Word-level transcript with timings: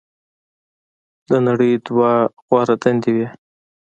"د 1.27 1.29
نړۍ 1.47 1.71
دوه 1.85 2.11
غوره 2.45 2.75
دندې 2.81 3.11
وې. 3.15 3.27